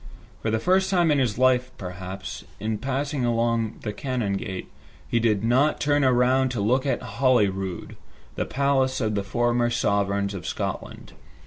For 0.41 0.49
the 0.49 0.57
first 0.57 0.89
time 0.89 1.11
in 1.11 1.19
his 1.19 1.37
life, 1.37 1.69
perhaps, 1.77 2.43
in 2.59 2.79
passing 2.79 3.23
along 3.23 3.81
the 3.83 3.93
Canongate, 3.93 4.67
he 5.07 5.19
did 5.19 5.43
not 5.43 5.79
turn 5.79 6.01
to 6.01 6.59
look 6.59 6.87
at 6.87 7.03
Holyrood, 7.03 7.97
the 8.33 8.45
palace 8.47 8.99
of 8.99 9.13
the 9.13 9.23
former 9.23 9.69
sovereigns 9.69 10.33
of 10.33 10.47
Scotland. 10.47 11.13